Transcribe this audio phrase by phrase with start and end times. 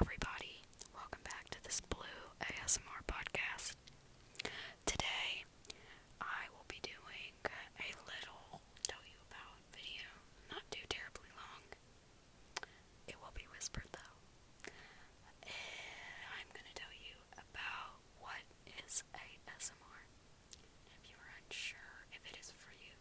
[0.00, 0.60] everybody.
[0.94, 3.76] Welcome back to this Blue ASMR podcast.
[4.84, 5.44] Today,
[6.20, 10.04] I will be doing a little tell you about video.
[10.52, 11.62] Not too terribly long.
[13.08, 14.16] It will be whispered though.
[15.46, 18.44] And I'm going to tell you about what
[18.84, 20.00] is ASMR.
[20.92, 22.96] If you are unsure if it is for you,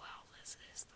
[0.00, 0.95] well, this is the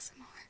[0.00, 0.49] ASMR.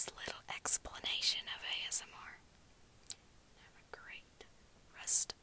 [0.00, 2.40] this little explanation of ASMR.
[3.58, 4.46] Have a great
[4.96, 5.34] rest